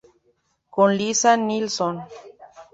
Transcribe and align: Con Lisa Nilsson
Con 0.73 0.89
Lisa 0.97 1.37
Nilsson 1.37 1.95